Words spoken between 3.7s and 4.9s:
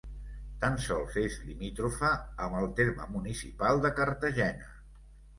de Cartagena.